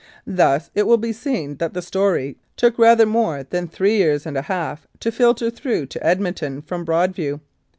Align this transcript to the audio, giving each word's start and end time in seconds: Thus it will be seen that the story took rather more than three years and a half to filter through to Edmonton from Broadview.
Thus 0.25 0.71
it 0.73 0.87
will 0.87 0.97
be 0.97 1.13
seen 1.13 1.57
that 1.57 1.75
the 1.75 1.81
story 1.83 2.35
took 2.57 2.79
rather 2.79 3.05
more 3.05 3.43
than 3.43 3.67
three 3.67 3.97
years 3.97 4.25
and 4.25 4.35
a 4.35 4.41
half 4.41 4.87
to 4.99 5.11
filter 5.11 5.51
through 5.51 5.85
to 5.85 6.03
Edmonton 6.03 6.63
from 6.63 6.83
Broadview. 6.83 7.39